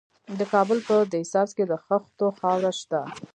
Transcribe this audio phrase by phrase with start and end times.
[0.39, 3.01] د کابل په ده سبز کې د خښتو خاوره شته.